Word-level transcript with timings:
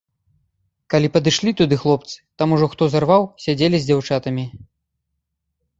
Калі 0.93 1.07
падышлі 1.17 1.51
туды 1.59 1.75
хлопцы, 1.83 2.15
там 2.43 2.47
ужо, 2.59 2.65
хто 2.73 2.83
зарваў, 2.95 3.23
сядзелі 3.45 3.77
з 3.87 3.93
дзяўчатамі. 3.93 4.45